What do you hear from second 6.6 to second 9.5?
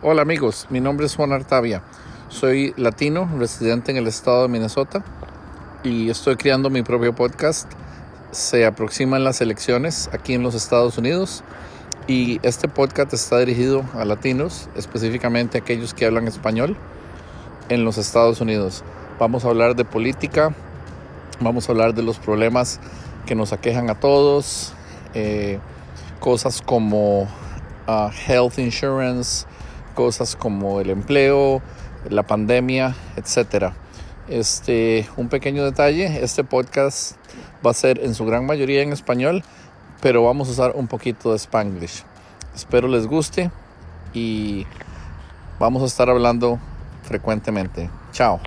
mi propio podcast. Se aproximan las